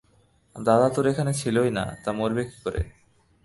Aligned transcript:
দাদা 0.55 0.87
তোর 0.95 1.05
এখানে 1.07 1.31
ছিলই 1.33 1.71
না 1.71 1.85
তা 2.03 2.09
মারবে 2.11 2.43
কী 2.43 2.57
করে। 2.63 2.81